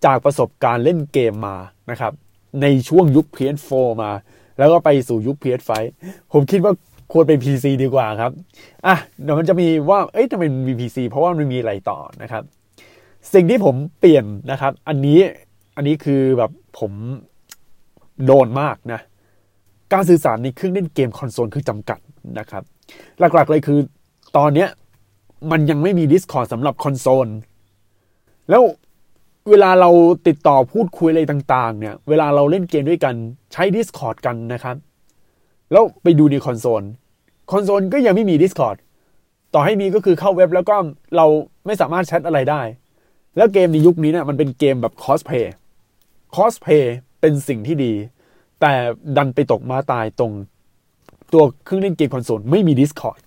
[0.05, 1.57] จากประสบการณ์เล่นเกมมา
[1.91, 2.13] นะครับ
[2.63, 4.11] ในช่วงยุค PS4 มา
[4.59, 5.71] แล้วก็ไปสู่ยุค PS5
[6.33, 6.73] ผมคิดว่า
[7.13, 8.33] ควรเป็น PC ดีกว่าครับ
[8.87, 12.43] อะเดี๋ยวมันจะมีว่าเอ้ยทำไมมันมี PC เพราะว่ามันมีอะไรต่อนะครับ
[13.35, 15.21] สิ่งที่ผมเปลี่ยนนะครับ อันนี้
[15.77, 16.93] อันนี้คือแบบผม
[18.27, 19.01] โดนมากนะ
[19.93, 21.99] การสื่อสารในเครื่องเล่นเกมคอนโซลคือจำกัด
[22.39, 22.63] นะครับ
[23.19, 23.79] หลักๆเลยคือ
[24.37, 24.69] ตอนเนี้ย
[25.51, 27.29] มันยังไม่มี Discord สำหรับคอนโซล
[28.51, 28.63] แล้ว
[29.51, 29.91] เวลาเรา
[30.27, 33.15] ติดต่อพูดคุยอะไรต่างๆ เนี่ย เวลาเราเล่นเกมด้วยกัน
[33.53, 34.77] ใช้ Discord กันนะครับ
[35.73, 36.83] แล้วไปดูในคอนโซล
[37.51, 38.77] คอนโซลก็ยังไม่มี Discord
[39.55, 40.77] ต่อให้มีก็คือเข้าเว็บแล้วก็
[41.17, 41.27] เรา
[41.67, 42.63] ไม่สามารถแชทอะไรได้
[43.37, 47.93] แล้วเกมในยุคนี้เนี่ยมันเป็นเกมแบบ cross play cross play เป็นสิ่งที่ดี
[48.61, 48.73] แต่
[49.17, 50.33] ดันไปตกมาตายตรง
[51.33, 53.21] ตัวเครื่องเล่นเกมคอนโซลไม่มี Discord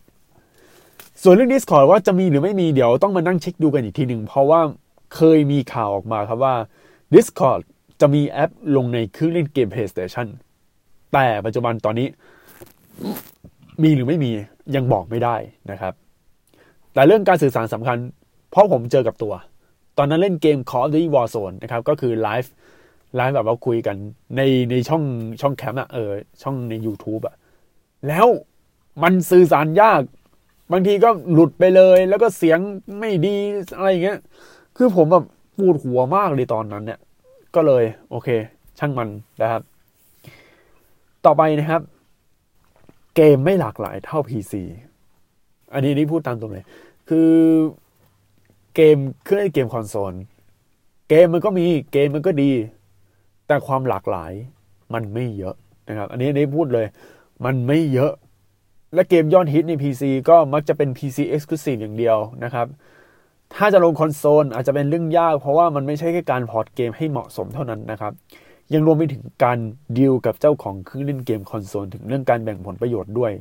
[1.22, 4.62] ส่วนเรื่อง Discord ว่าจะมีหรือไม่มีเดี๋ยวต้องมานั่งเช็คดูกันอีกทีหนึ่งเพราะว่า
[5.16, 6.56] เคยมีข่าวออกมาครับว่า
[7.14, 7.62] Discord
[8.02, 10.28] จะมีแอปลงในเครื่องเล่นเกม PlayStation
[11.14, 12.08] แต่ปัจจุบันตอนนี้
[13.84, 14.32] มีหรือไม่มี
[14.76, 15.36] ยังบอกไม่ได้
[15.72, 15.94] นะครับ
[16.94, 17.98] แต่เรื่องการสื่อสารสำคัญ
[18.52, 19.34] เพราะผมเจอกับตัว
[19.98, 22.54] ตอนนั้นเล่นเกม Call of Duty Warzone นะครับ ก็คือไลฟ์
[23.16, 23.96] ไลฟ์แบบว่าคุยกัน
[24.38, 25.04] ในในช่อง
[25.42, 27.36] ช่องแคมป์อะเออช่องใน YouTube อะ
[28.08, 28.28] แล้ว
[29.04, 30.02] มันสื่อสารยาก
[30.72, 32.60] บางทีก็หลุดไปเลย แล้วก็เสียง
[33.00, 33.36] ไม่ดี
[33.78, 34.20] อะไรอย่างเงี้ย
[34.78, 35.26] คือผมแบบ
[35.58, 37.00] ปวดหัวมากเลยตอนนั้นเนี่ย
[37.56, 38.30] ก็เลยโอเค
[38.80, 39.10] ช่างมัน
[39.42, 39.62] นะครับ
[41.26, 41.82] ต่อไปนะครับ
[43.16, 44.54] เกมไม่หลากหลายเท่า PC
[45.74, 46.66] อันนี้นี่พูดตามตรงเลย
[47.10, 47.32] คือ
[48.76, 50.14] เกมเครื่องเล่นเกมคอนโซล
[51.10, 52.52] เกมมันก็มีเกมมันก็ดี
[53.48, 54.32] แต่ความหลากหลาย
[54.94, 55.56] มันไม่เยอะ
[55.90, 56.86] นะครับ อันนี้นี่พูดเลย
[57.46, 58.12] มันไม่เยอะ
[58.94, 62.68] และเกมยอดฮิตใน PC ก็มักจะเป็น PC Exclusive อย่างเดียวนะครับ
[63.58, 68.14] ถ้าจะลงคอนโซลอาจจะเป็นเรื่องยากเพราะว่ามันไม่ใช่แค่การ port เกมให้เหมาะสมเท่านั้นนะครับ
[68.74, 69.58] ยังรวมไปถึงการ
[69.98, 73.32] ดีลกับเจ้าของเครื่องเล่นเกมคอนโซลถึงเรื่องการแบ่งผลประโยชน์ด้วย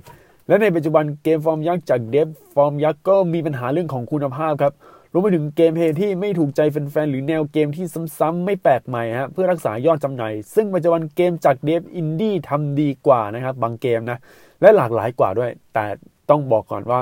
[0.49, 4.73] และในปัจจุบันเกมฟอร์มยักษ์จาก dev ฟอร์มยักษ์ก็มีปัญหาเรื่องของคุณภาพครับ
[5.13, 7.85] รวมไปถึง gameplay ที่ไม่ถูกใจแฟนๆ หรือแนวเกมที่
[8.19, 14.19] ซ้ำๆ ไม่แปลกใหม่ฮะเพื่อรักษายอดจำหน่าย ซึ่งปัจจุบันเกมจาก dev อินดี้ทำดีกว่านะครับ บางเกมนะ
[14.61, 15.85] และหลากหลายกว่าด้วย แต่
[16.31, 17.01] ต้องบอกก่อนว่า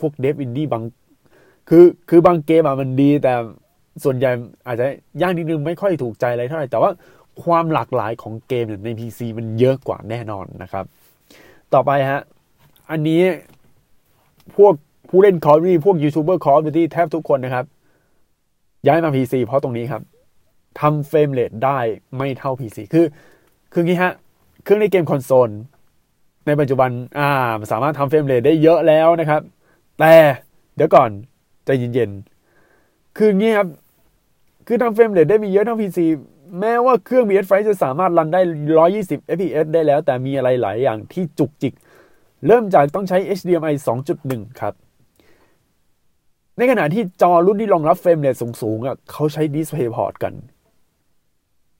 [0.00, 0.82] พวก dev indie บาง
[1.68, 3.34] คือคือบางเกมอะมันดีแต่
[4.04, 4.30] ส่วนใหญ่
[4.66, 4.86] อาจจะ
[5.20, 6.90] ย่ากนิดนึงไม่ค่อยถูกใจอะไรเท่าไหร่แต่ว่า
[7.42, 10.84] ความหลากหลายของเกมใน PC มันเยอะกว่าแน่นอนนะครับ
[11.74, 12.20] ต่อไปฮะ
[12.90, 13.22] อันนี้
[14.56, 14.74] พวก
[15.08, 17.64] ผู้เล่น Call of Duty พวกยูทูบเบอร์ Call of Duty แทบทุกคนนะครับ
[18.86, 20.02] ย้ายมา PC เพราะตรงนี้ครับ
[20.80, 21.78] ทำ frame rate ได้
[22.16, 23.06] ไม่เท่า PC คือ
[23.72, 24.12] คืองี้ฮะ
[24.64, 25.50] เครื่องในเกมคอนโซล
[26.46, 27.28] ในปัจจุบันอ่า
[27.70, 29.42] สามารถทำ frame rate ได้เยอะแล้วนะครับ
[29.98, 30.14] แต่
[30.76, 31.10] เดี๋ยวก่อน
[31.68, 33.68] ใจเย็นๆ คืองี้ครับ
[34.66, 35.98] คือทำ frame rate ได้มีเยอะเท่า PC
[36.60, 38.40] แม้ว่าเครื่อง PS5 จะสามารถรันได้
[38.86, 41.74] 120 fps ได้แล้ว แต่มีอะไรหลายอย่างที่จุกจิก
[42.46, 43.74] เริ่มจากต้องใช้ HDMI
[44.18, 44.74] 2.1 ครับ
[46.56, 50.34] ในขณะที่จอรุ่นที่รองรับ frame rateสูงๆอะเขาใช้ Display Port กัน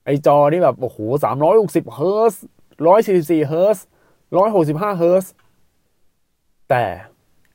[0.05, 0.97] ไอ้จอนี่แบบ โอ้โห
[1.47, 2.33] 360 เฮิรตซ์
[2.89, 3.77] 144 เฮิรตซ์
[4.37, 5.25] 165 เฮิรตซ์
[6.69, 6.83] แต่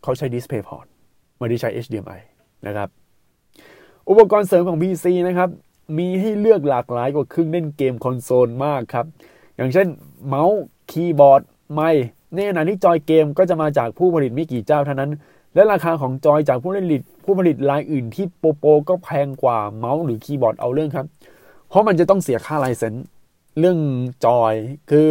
[0.03, 0.87] เขาใช้ Display Port
[1.38, 2.20] ไม่ได้ใช้ HDMI
[2.66, 2.88] นะครับ
[4.09, 5.51] อุปกรณ์เสริมของ PC นะครับ
[5.99, 9.07] มีให้เลือกหลากหลายกว่าเครื่องเล่นเกมคอนโซลมากครับ
[9.57, 9.87] อย่างเช่น
[10.27, 11.42] เมาส์คีย์บอร์ด
[11.73, 15.11] ไมค์ในขณะที่จอยเกมก็จะมาจากผู้ผลิตไม่กี่เจ้าเท่านั้น
[15.55, 21.07] และราคาของจอยจากผู้ผลิตผู้ผลิตรายอื่นที่โปรๆก็แพงกว่าเมาส์หรือคีย์บอร์ดเอาเรื่องครับ
[21.68, 23.05] เพราะมันจะต้องเสียค่า license
[23.59, 23.79] เรื่อง
[24.25, 24.55] จอย
[24.90, 25.07] คือ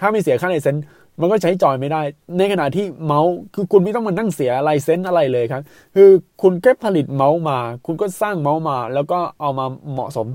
[0.00, 0.84] ถ้าไม่เสียค่า license
[1.20, 2.02] มันก็ใช้จอยไม่ได้
[2.38, 5.62] ในขณะที่เมาส์คือคุณไม่ต้องมานั่งเสียอะ license อะไรเลยครับ
[5.94, 6.10] คือ
[6.42, 10.26] คุณแค่ผลิตเมาส์มา คุณก็สร้างเมาส์มา แล้วก็เอามาเหมาะสม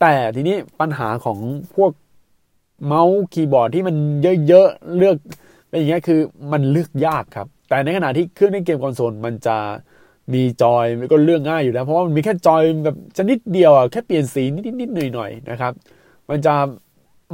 [0.00, 1.38] แต่ทีนี้ปัญหาของ
[1.76, 1.92] พวก
[2.86, 3.96] เมาส์คีย์บอร์ดที่มัน
[4.48, 5.16] เยอะๆเลือก
[5.68, 6.20] เป็นอย่างเงี้ยคือ
[6.52, 9.56] มันเลือกยากครับ แต่ในขณะที่เครื่องเล่นเกมคอนโซลมันจะ
[10.32, 14.42] มีจอยมันก็เลือกง่ายอยู่แล้ว เพราะว่ามันมีแค่จอยแบบชนิดเดียวอะแค่เปลี่ยนสี
[14.80, 15.72] นิดๆหน่อยๆนะครับ
[16.30, 16.54] มันจะ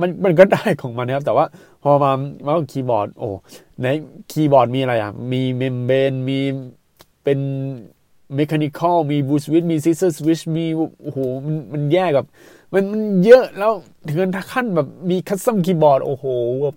[0.00, 1.44] มันมันก็ได้ของมันนะครับ แต่ว่า
[1.82, 2.12] พอมา
[2.46, 3.28] มาคีย์บอร์ด โอ้
[3.82, 3.86] ใน
[4.30, 6.38] คีย์บอร์ดมีอะไรอะ มี membrane มี
[7.24, 7.38] เป็น
[8.34, 10.66] mechanical มี blue switch มี scissor switch มี
[11.02, 12.24] โอ้โหมันมันแยกกับ
[12.72, 13.72] มันมันเยอะแล้ว
[14.06, 14.18] ถึง
[14.52, 16.24] ขั้นแบบมี custom keyboard โอ้โห
[16.62, 16.76] แบบ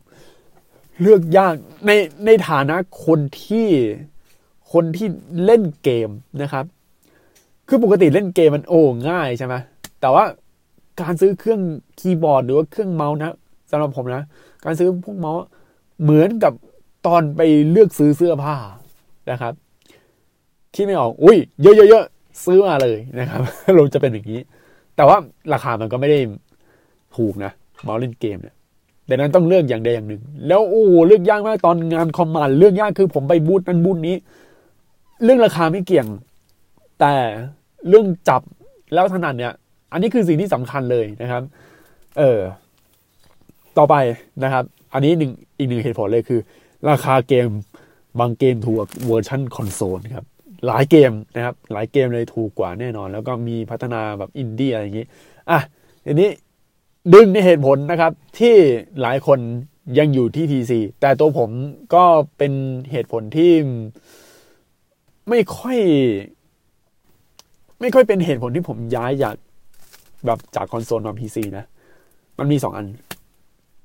[1.01, 1.53] เลือกยาก
[1.85, 1.91] ใน
[2.25, 3.67] ในฐานะคนที่
[4.73, 5.07] คนที่
[5.45, 6.09] เล่นเกม
[6.41, 6.65] นะครับ
[7.67, 9.55] คือปกติเล่นเกมมันโอ้ง่ายใช่ไหม
[10.01, 10.23] แต่ว่า
[11.01, 11.61] การซื้อเครื่อง
[11.99, 13.35] คีย์บอร์ดหรือว่าเครื่องเมาส์นะ
[13.71, 14.23] สำหรับผมนะ
[14.63, 15.43] การซื้อพวกเมาส์
[16.03, 16.53] เหมือนกับ
[17.07, 18.55] ตอนไปเลือกซื้อเสื้อผ้า
[19.31, 19.53] นะครับ
[20.73, 23.41] คิดไม่ออก อุ้ยเยอะๆซื้อมาเลยนะครับ
[23.77, 24.39] ลมจะเป็นอย่างนี้
[24.95, 25.17] แต่ว่า
[25.53, 26.19] ราคามันก็ไม่ได้
[27.17, 27.51] ถูกนะ
[27.83, 28.55] เมาส์เล่นเกมเนี่ย
[29.05, 34.15] แต่นั้นต้องเลือกอย่างใดอย่างหนึ่ง แล้วโอ้เลือกยากมากตอนงานคอมมานด์เลือกยากคือผมไปบูธนั้นบูธนี้
[35.23, 36.07] เรื่องราคาไม่เกี่ยง
[36.99, 37.13] แต่
[37.89, 38.41] เรื่องจับ
[38.93, 39.53] แล้วถนัดเนี่ย
[39.91, 41.43] อันนี้คือสิ่งที่สำคัญเลยนะครับ
[42.17, 42.39] เออ
[43.77, 43.95] ต่อไป
[44.43, 46.39] นะครับ อันนี้หนึ่งอีกหนึ่งเหตุผลเลยคือ
[46.89, 47.47] ราคาเกม
[48.19, 50.25] บางเกมถูกเวอร์ชันคอนโซลครับ
[50.67, 55.07] หลายเกมนะครับ หลายเกมเลยถูกกว่าแน่นอน แล้วก็มีพัฒนาแบบอินดี้อะไรอย่างนี้
[55.49, 55.59] อะ
[56.05, 56.29] ทีนี้
[57.13, 58.55] ดึงในเหตุผลนะครับ ที่
[59.01, 59.39] หลายคน
[59.99, 61.49] ยังอยู่ที่ PC แต่ตัวผม
[61.95, 62.03] ก็
[62.37, 62.53] เป็น
[62.91, 63.51] เหตุผลที่
[65.29, 65.79] ไม่ค่อย
[67.81, 69.35] ไม่ค่อยเป็นเหตุผลที่ผมย้ายจาก
[70.25, 71.65] แบบจากคอนโซลมา PC นะ
[72.39, 72.87] มันมีสองอัน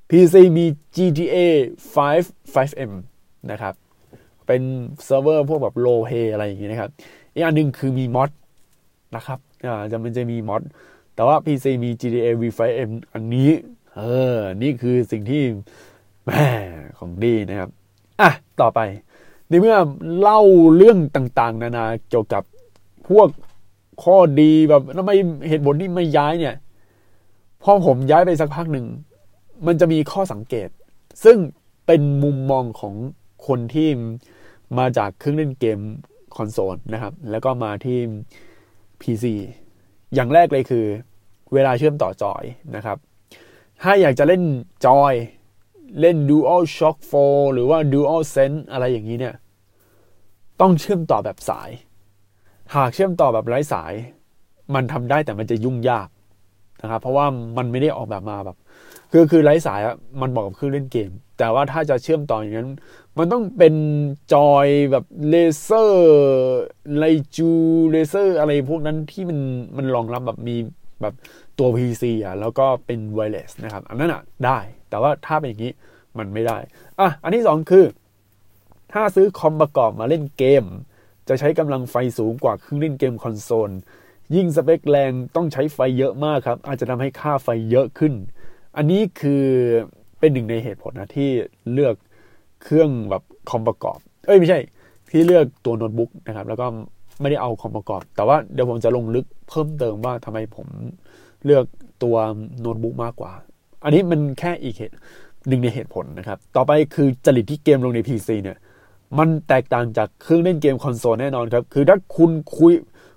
[0.09, 0.65] PC มี
[0.95, 1.37] GTA
[1.93, 2.91] 5 5M
[3.51, 3.73] นะครับ
[4.45, 4.61] เป็น
[5.03, 6.91] เซิร์ฟเวอร์พวกแบบโลเ y อะไรอย่างงี้นะครับ
[7.33, 8.29] อีกอันหนึ่งคือมีมอด
[9.15, 10.61] นะครับอ่าจะมันจะมีมอด
[11.15, 13.49] แต่ว่า PC มี GTA V5M อันนี้
[13.95, 14.01] เอ
[14.35, 15.43] อ นี่คือสิ่งที่
[16.25, 16.31] แหม
[16.97, 17.69] ของดีนะครับ
[18.21, 18.79] อะ ต่อไป
[19.49, 19.77] ในเมื่อ
[20.19, 20.41] เล่า
[20.75, 22.43] เรื่องต่างๆ นานาเกี่ยวกับ
[23.09, 23.27] พวก
[24.03, 25.11] ข้อดีแบบทำไม
[25.49, 26.55] เหตุผลที่ไม่ย้ายเนี่ย
[27.63, 28.85] พอผมย้ายไปสักพักหนึ่ง
[29.65, 30.69] มันจะมีข้อสังเกต
[31.23, 31.37] ซึ่ง
[31.85, 32.95] เป็นมุมมองของ
[33.47, 33.89] คนที่
[34.77, 35.79] มาจากเครื่องเล่นเกม
[36.35, 37.99] คอนโซลนะครับ แล้วก็มาที่
[39.01, 39.25] PC
[40.13, 40.85] อย่างแรกเลยคือ
[41.53, 42.43] เวลาเชื่อมต่อจอย
[42.75, 42.97] นะครับ
[43.81, 44.43] ถ้าอยากจะเล่น
[44.85, 45.13] จอย
[46.01, 49.35] เล่น Dual Shock 4 หรือว่า Dual Sense อะไรอย่างนี้เนี่ย
[50.61, 51.69] ต้องเชื่อมต่อแบบสาย
[52.75, 53.93] หากเชื่อมต่อแบบไร้สาย
[54.73, 56.07] มันทำได้แต่มันจะยุ่งยาก
[56.81, 57.25] นะครับ เพราะว่า
[57.57, 58.57] มันไม่ได้ออกแบบมาแบบ
[59.11, 62.69] คือคือไร้สายอะมันบอกกับเครื่องเล่นเกม แต่ว่าถ้าจะเชื่อมต่ออย่างนั้น
[63.17, 63.75] มันต้องเป็น
[64.33, 69.39] จอยแบบ Razer Raiju Razer อะไรพวกนั้นที่มัน
[69.77, 70.55] มันรองรับแบบมี
[71.01, 71.13] แบบ
[71.59, 75.73] ตัว PC อะแล้วก็เป็น wireless นะครับ อันนั้นอะได้ แต่ว่าถ้าเป็นอย่างนี้
[76.17, 76.57] มันไม่ได้
[76.99, 77.85] อะ อันที่สองคือ
[78.93, 80.63] ถ้าซื้อคอมประกอบมาเล่นเกม
[81.29, 83.71] จะใช้กำลังไฟสูงกว่าเครื่องเล่นเกมคอนโซล
[84.35, 88.13] ยิ่งสเปคแรงต้องใช้ไฟเยอะมากครับ อาจจะทำให้ค่าไฟเยอะขึ้น
[88.77, 89.43] อันนี้คือ
[90.19, 91.29] เป็นหนึ่งในเหตุผลนะที่
[91.73, 91.95] เลือก
[92.63, 94.59] เครื่องแบบคอมประกอบ เอ้ยไม่ใช่
[95.09, 96.65] ที่เลือกตัวโน้ตบุ๊กนะครับ แล้วก็
[97.21, 100.67] ไม่ได้เอาคอมประกอบ แต่ว่าเดี๋ยวผมจะลงลึกเพิ่มเติมว่าทำไมผม
[101.45, 101.65] เลือก
[102.03, 102.15] ตัว
[102.61, 103.31] โน้ตบุ๊กมากกว่า
[103.83, 104.95] อันนี้มันแค่อีกเหตุ
[105.47, 108.57] หนึ่งในเหตุผลนะครับ ต่อไปคือจริตที่เกมลงใน PC เนี่ย
[109.17, 112.73] มันแตกต่างจากเครื่องเล่นเกมคอนโซลแน่นอนครับ คือถ้าคุณคุย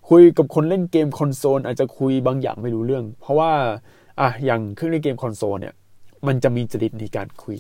[0.09, 3.53] คุยกับคนเล่นเกมคอนโซลอาจจะคุยบางอย่างไม่รู้เรื่อง เพราะว่า
[4.21, 5.75] อะอย่างเครื่องเล่นเกมคอนโซลเนี่ย
[6.27, 7.59] มันจะมีจริตในการคุย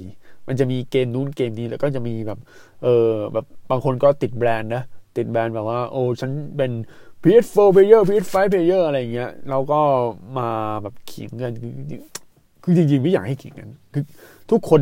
[0.48, 2.38] มันจะมีเกมนู้นเกมนี้แล้วก็จะมีแบบ
[2.82, 4.82] เออแบบบางคนก็ติดแบรนด์นะ
[5.16, 6.72] ติดแบรนด์แบบว่า โอ้ฉันเป็น
[7.22, 9.80] PS4 player PS5 player อะไรอย่างเงี้ยเราก็
[10.38, 10.48] มา
[10.82, 11.52] แบบขิงกัน
[12.62, 14.04] คือจริงๆไม่อยากให้ขิงกันคือ
[14.50, 14.80] ทุกคน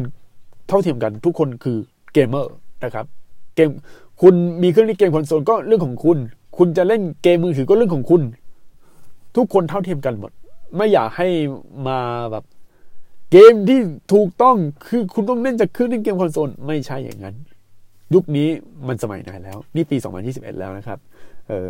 [0.68, 1.76] เท่าเทียมกันทุกคนคือ
[2.12, 3.06] เกมเมอร์นะครับ
[3.54, 3.68] เกม
[4.22, 6.18] คุณมีเครื่องเล่นเกมคอนโซลก็เรื่องของคุณ
[6.58, 8.22] คุณจะเล่นเกมมือถือก็เรื่องของคุณ
[9.36, 10.32] ทุกคนเท่าเทียมกันหมด
[10.76, 11.28] ไม่อยากให้
[11.88, 11.98] มา
[12.32, 12.44] แบบ
[13.30, 13.80] เกมที่
[14.12, 17.34] ถูกต้องคือคุณต้องเล่นจากเครื่องเล่นเกมคอนโซลไม่ใช่อย่างนั้น
[18.14, 18.48] ยุคนี้
[18.88, 19.96] มันสมัยไหนแล้ว นี่ปี
[20.28, 20.98] 2021 แล้วนะครับ
[21.48, 21.68] เออ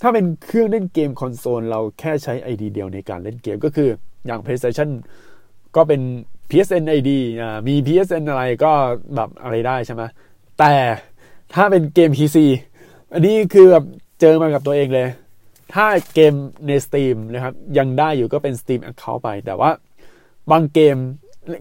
[0.00, 3.88] ถ้าเป็นเครื่องเล่นเกมคอนโซลเราแค่ใช้ ID เดียวในการเล่นเกมก็คือ
[4.26, 4.88] อย่าง PlayStation
[5.76, 6.00] ก็เป็น
[6.50, 8.72] PSN ID อ่ามี PSN อะไรก็
[9.16, 10.02] แบบอะไรได้ใช่ไหม
[10.58, 10.72] แต่
[11.54, 12.36] ถ้าเป็นเกม PC
[13.12, 13.84] อันนี้คือแบบ
[14.20, 15.08] เจอมากับตัวเองเลย
[15.72, 16.34] ถ้าเกม
[16.66, 19.70] ใน Steam นะครับ ยังได้อยู่ก็เป็น Steam Account ไป แต่ว่า
[20.50, 20.96] บางเกม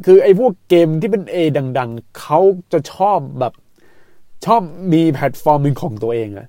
[0.06, 1.36] คือไอ้พวกเกมที่เป็น A
[1.80, 2.40] ดัง ๆ เขา
[2.74, 3.54] จะชอบแบบ
[4.46, 4.62] ชอบ
[4.94, 6.48] มีแพลตฟอร์มเป็นของตัวเองอะ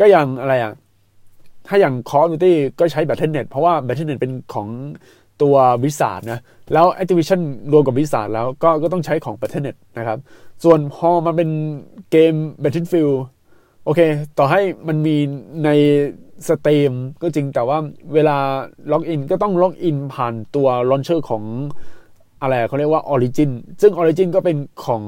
[0.00, 0.72] ก็อย่างอะไรอะ
[1.66, 4.68] ถ้าอย่าง Call of Duty ก็ใช้ Battle.net เพราะว่า Battle.net เป็นของ
[5.42, 6.40] ตัว Blizzard นะ
[6.72, 7.40] แล้ว Activision
[7.72, 10.18] รวมกับ Blizzard แล้วก็ก็ต้องใช้ของ Battle.net นะครับ
[10.64, 11.50] ส่วนพอมันเป็น
[12.10, 13.16] เกม Battlefield
[13.88, 14.02] โอเค
[14.38, 15.16] ต่อให้มันมี
[15.64, 15.70] ใน
[16.48, 17.78] Steam ก็จริงแต่ว่า
[18.14, 18.36] เวลา
[18.92, 21.42] log in ก็ต้อง log in ผ่านตัว launcher ของ
[22.42, 25.02] อะไรเขาเรียกว่า Origin ซึ่ง Origin ก็เป็นของ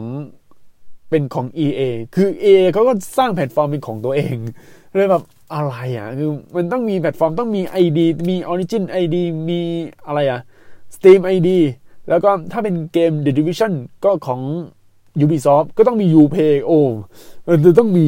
[1.11, 1.81] เป็นของ EA
[2.15, 4.37] คือ EA เขาก็สร้างแพลตฟอร์มเป็นของตัวเอง
[4.97, 9.17] เลยแบบอะไรอะคือมันต้องมีแพลตฟอร์มต้องมี ID มี Origin ID
[9.49, 9.61] มี
[10.07, 10.41] อะไรอะ
[10.95, 11.51] Steam ID
[12.09, 13.73] แล้วก็ถ้าเป็นเกม The Division
[14.05, 14.41] ก็ของ
[15.25, 16.81] Ubisoft ก็ต้องมี Uplay โอ้
[17.47, 18.07] มันจะต้องมี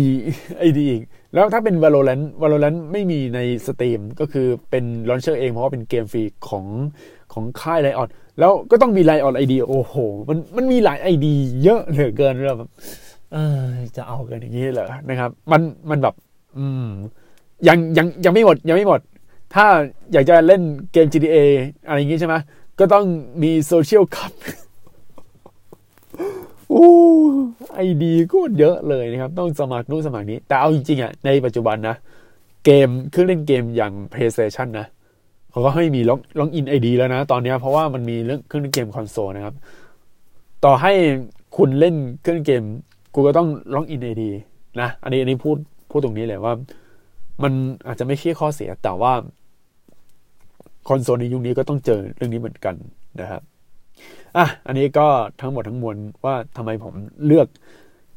[0.68, 1.02] ID อีก
[1.34, 6.64] แล้วถ้าเป็น Valorant Valorant ไม่มีใน Steam ก็คือเป็น launcher เองเพราะว่าเป็นเกมฟรีของ
[7.32, 9.94] ของค่าย Riot แล้วก็ต้องมี Riot ID โอ้โห
[10.28, 12.70] มันมันมีหลาย ID เยอะเหลือเกินแบบ
[13.32, 13.62] เออ
[13.96, 16.14] จะเอากันอย่างนี้เหรอนะครับ มันมันแบบ
[16.58, 16.86] อืม
[17.68, 19.00] ยังยังยังไม่หมด ยังไม่หมด
[19.54, 19.66] ถ้า
[20.12, 20.62] อยากจะเล่น
[20.92, 21.38] เกม GTA
[21.86, 22.34] อะไรอย่างงี้ใช่ไหม
[22.78, 23.04] ก็ต้อง
[23.42, 24.32] มี Social Club
[27.74, 31.96] ID ก็เยอะเลยนะครับ ต้องสมัครนู่นสมัครนี้ แต่เอาจริงๆอะในปัจจุบันนะ
[32.64, 34.86] เกมเครื่องเล่นเกมอย่าง PlayStation นะ
[35.50, 39.54] เขาก็ให้มี log login ID แล้วนะ ตอนนี้เพราะว่ามันมีเรื่องเครื่องเล่นเกมคอนโซลนะครับ
[40.64, 40.92] ต่อให้
[41.56, 42.62] คุณเล่นเครื่องเกม
[43.14, 44.30] กูก็ต้องล็อกอินไอดี
[44.80, 45.56] นะ อันนี้อันนี้พูด
[45.90, 46.54] พูดตรงนี้เลยว่า
[47.42, 47.52] มัน
[47.86, 49.12] อาจจะไม่ใช่ข้อเสียแต่ว่า
[50.88, 52.74] คอนโซลในยุคนี้ก็ต้องเจอเรื่องนี้เหมือนกัน
[53.20, 53.42] นะครับ
[54.36, 55.06] อะอันนี้ก็
[55.40, 56.94] ทั้งหมดทั้งมวลว่าทำไมผม
[57.26, 57.48] เลือก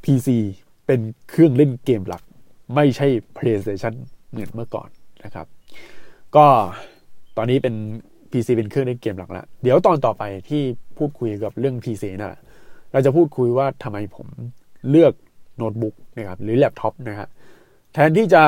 [0.04, 0.28] PC
[0.86, 0.99] เป็น
[1.30, 2.23] เครื่องเล่นเกมหลัก
[2.75, 3.93] ไม่ใช่ PlayStation
[4.30, 4.89] เหมือนเมื่อก่อน
[5.25, 5.47] นะครับ
[6.36, 6.47] ก็
[7.38, 7.75] ตอนนี้เป็น
[8.32, 10.62] PC เป็นเครื่องเล่นเกมหลักแล้วเดี๋ยวตอนต่อไปที่
[10.97, 12.39] พูดคุยกับเรื่อง PC นะ่ะ
[12.91, 14.28] เราจะพูดคุยว่าทำไมผม
[14.89, 15.13] เลือก
[15.58, 17.30] โน้ตบุ๊กนะครับหรือแล็ปท็อปนะครับ
[17.93, 18.43] แทนที่จะ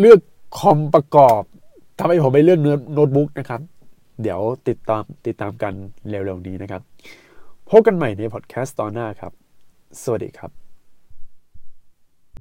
[0.00, 0.20] เลือก
[0.58, 1.42] คอมประกอบ
[2.00, 2.60] ทำไมผมไปเลือก
[2.94, 3.60] โน้ตบุ๊กนะครับ
[4.22, 5.74] เดี๋ยวติดตามติดตามกัน
[6.08, 6.82] เร็วๆนี้นะครับ
[7.68, 9.32] พบกันใหม่ในพอดแคสต์ตอนหน้าครับ
[10.02, 10.67] สวัสดีครับ